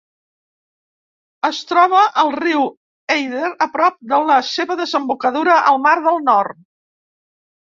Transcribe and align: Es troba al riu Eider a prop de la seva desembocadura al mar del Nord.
Es 1.49 1.59
troba 1.71 1.99
al 2.21 2.31
riu 2.37 2.65
Eider 3.17 3.51
a 3.67 3.67
prop 3.75 4.01
de 4.15 4.21
la 4.31 4.39
seva 4.51 4.79
desembocadura 4.81 5.59
al 5.75 5.81
mar 5.85 5.97
del 6.09 6.23
Nord. 6.33 6.61